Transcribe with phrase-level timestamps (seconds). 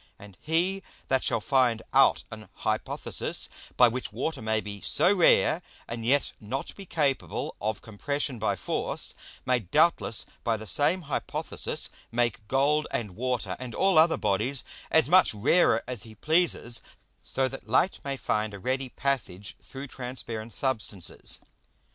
[0.17, 5.61] And he that shall find out an Hypothesis, by which Water may be so rare,
[5.87, 9.13] and yet not be capable of compression by force,
[9.45, 15.07] may doubtless by the same Hypothesis make Gold, and Water, and all other Bodies, as
[15.07, 16.81] much rarer as he pleases;
[17.21, 21.37] so that Light may find a ready passage through transparent Substances.